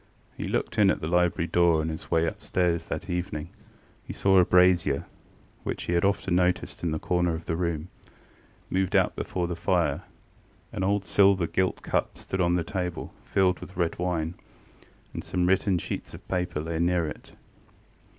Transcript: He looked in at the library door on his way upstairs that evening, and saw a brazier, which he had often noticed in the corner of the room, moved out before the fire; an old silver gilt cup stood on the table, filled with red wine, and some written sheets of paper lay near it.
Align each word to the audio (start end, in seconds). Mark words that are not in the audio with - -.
He 0.35 0.47
looked 0.47 0.79
in 0.79 0.89
at 0.89 0.99
the 0.99 1.07
library 1.07 1.45
door 1.45 1.79
on 1.79 1.89
his 1.89 2.09
way 2.09 2.25
upstairs 2.25 2.87
that 2.87 3.07
evening, 3.07 3.49
and 4.07 4.15
saw 4.15 4.39
a 4.39 4.45
brazier, 4.45 5.05
which 5.61 5.83
he 5.83 5.93
had 5.93 6.03
often 6.03 6.33
noticed 6.33 6.81
in 6.81 6.89
the 6.89 6.97
corner 6.97 7.35
of 7.35 7.45
the 7.45 7.55
room, 7.55 7.89
moved 8.67 8.95
out 8.95 9.15
before 9.15 9.45
the 9.45 9.55
fire; 9.55 10.01
an 10.73 10.83
old 10.83 11.05
silver 11.05 11.45
gilt 11.45 11.83
cup 11.83 12.17
stood 12.17 12.41
on 12.41 12.55
the 12.55 12.63
table, 12.63 13.13
filled 13.23 13.59
with 13.59 13.77
red 13.77 13.99
wine, 13.99 14.33
and 15.13 15.23
some 15.23 15.45
written 15.45 15.77
sheets 15.77 16.15
of 16.15 16.27
paper 16.27 16.59
lay 16.59 16.79
near 16.79 17.05
it. 17.05 17.33